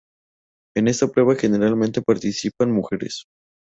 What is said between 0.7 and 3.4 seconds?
En esta prueba generalmente participan mujeres.